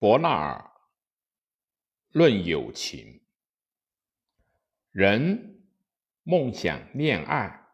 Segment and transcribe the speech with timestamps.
[0.00, 0.70] 伯纳尔
[2.08, 3.20] 论友情：
[4.92, 5.62] 人
[6.22, 7.66] 梦想恋爱，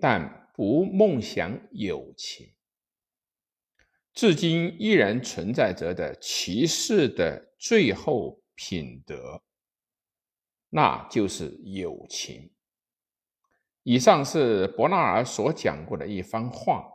[0.00, 2.54] 但不梦想友情。
[4.12, 9.42] 至今依然存在着的骑士的最后品德，
[10.68, 12.54] 那就是友情。
[13.82, 16.93] 以上是伯纳尔所讲过的一番话。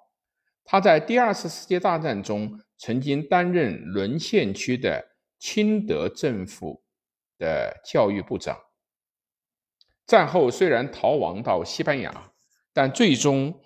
[0.71, 5.03] 他在第二次世界大战中曾经担任沦陷区的
[5.39, 6.83] 清德政府
[7.39, 8.55] 的教育部长。
[10.05, 12.31] 战后虽然逃亡到西班牙，
[12.71, 13.59] 但最终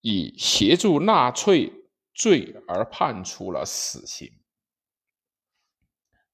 [0.00, 1.72] 以协助纳粹
[2.12, 4.28] 罪而判处了死刑。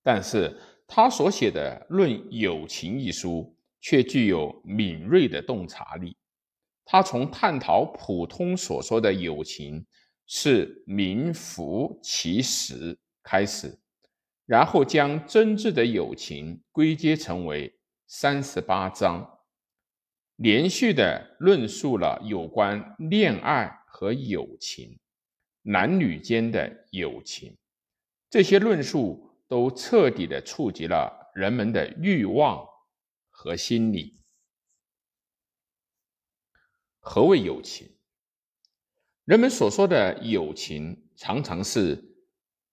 [0.02, 6.16] 但是他所写的《论友情》一书却具有敏锐的洞察力。
[6.90, 9.86] 他从探讨普通所说的友情
[10.30, 13.78] 是名副其实开始，
[14.44, 17.74] 然后将真挚的友情归结成为
[18.06, 19.40] 三十八章，
[20.36, 25.00] 连续的论述了有关恋爱和友情、
[25.62, 27.56] 男女间的友情。
[28.28, 32.68] 这些论述都彻底的触及了人们的欲望
[33.30, 34.22] 和心理。
[37.00, 37.97] 何谓友情？
[39.28, 42.02] 人们所说的友情，常常是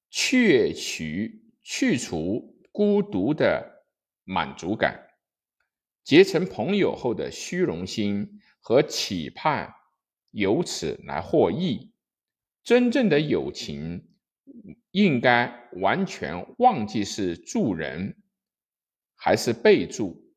[0.09, 3.83] 窃取去除孤独的
[4.23, 5.09] 满足感，
[6.05, 9.75] 结成朋友后的虚荣心和期盼，
[10.31, 11.91] 由此来获益。
[12.63, 14.07] 真正的友情，
[14.91, 18.15] 应该完全忘记是助人
[19.13, 20.31] 还是被助，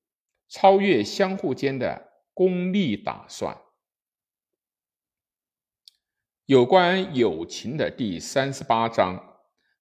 [0.48, 3.56] 超越相互间的功利打算。
[6.48, 9.22] 有关友情的第三十八章，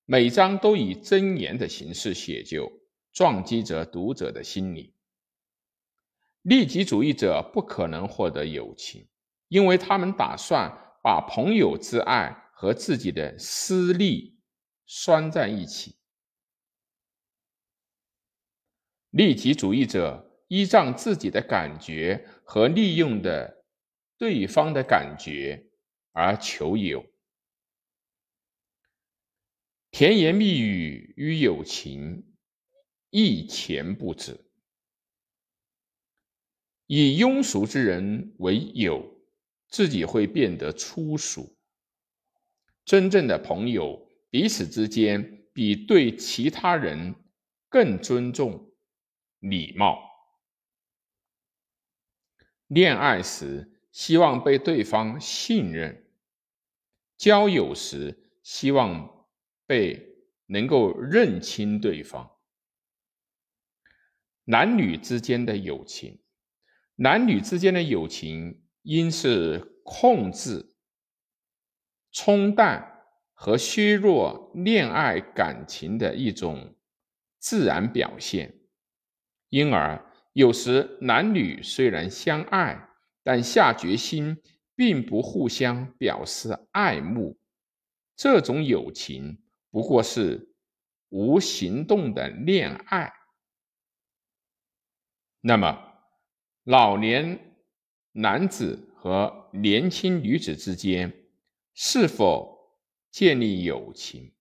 [0.04, 2.70] 每章都以箴言的形式写就，
[3.14, 4.94] 撞击着读者的心灵。
[6.42, 9.08] 利己主义者不可能获得友情，
[9.48, 10.70] 因为他们打算
[11.02, 14.38] 把朋友之爱和自己的私利
[14.86, 15.96] 拴在一起。
[19.12, 23.64] 利己主义者依仗自己的感觉和利用的
[24.18, 25.64] 对方的感觉。
[26.20, 27.06] 而求友，
[29.92, 32.36] 甜言蜜语与友情
[33.12, 34.44] 一钱不值。
[36.88, 39.22] 以庸俗之人为友，
[39.68, 41.56] 自己会变得粗俗。
[42.84, 47.14] 真正的朋友，彼此之间比对其他人
[47.70, 48.72] 更尊重、
[49.38, 50.02] 礼貌。
[52.66, 56.06] 恋爱时，希望被对方信任。
[57.18, 59.26] 交友时，希望
[59.66, 62.32] 被能够认清对方。
[64.46, 66.22] 男女之间的友情，
[66.96, 70.76] 男女之间的友情应是控制、
[72.12, 73.04] 冲淡
[73.34, 76.78] 和削弱恋爱感情的一种
[77.40, 78.62] 自然表现。
[79.50, 82.90] 因而，有时男女虽然相爱，
[83.24, 84.42] 但下决心。
[84.78, 87.36] 并不互相表示爱慕，
[88.16, 90.54] 这种友情不过是
[91.10, 93.12] 无行动的恋爱。
[95.42, 95.94] 那么，
[96.64, 97.58] 老年
[98.12, 101.12] 男子和年轻女子之间
[101.74, 102.78] 是否
[103.10, 104.32] 建立友情？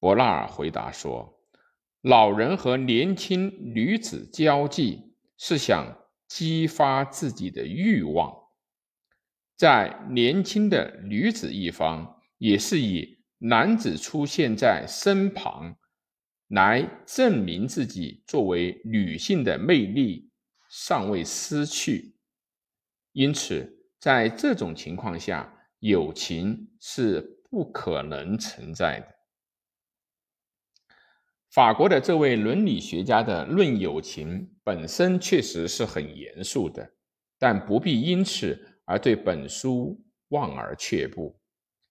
[0.00, 1.40] 伯纳尔回答说
[2.02, 5.96] ：“老人和年轻女子交际是想
[6.26, 8.42] 激发自己的欲望。”
[9.56, 15.76] 在年轻的女子一方，也是以男子出现在身旁
[16.48, 20.30] 来证明自己作为女性的魅力
[20.68, 22.16] 尚未失去。
[23.12, 29.14] 因此，在这种情况下，友情是不可能存在的。
[31.52, 36.94] 法国的这位伦理学家的《论友情》本身确实是很严肃的，
[37.38, 38.73] 但不必因此。
[38.84, 39.98] 而对本书
[40.28, 41.38] 望而却步，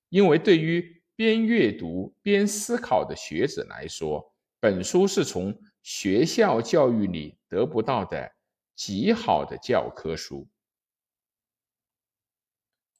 [0.10, 8.31] 因为对于边阅读边思考的学者来说，本书是从学校教育里得不到的
[8.75, 10.48] 极好的教科书。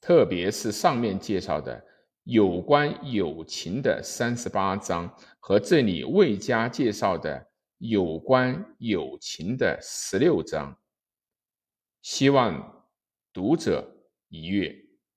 [0.02, 1.86] 特别是上面介绍的
[2.24, 7.48] 有关友情的三十八章和这里未加介绍的
[7.78, 10.78] 有关友情的十六章，
[12.02, 12.83] 希望。
[13.34, 13.96] 读者
[14.30, 14.83] 一阅。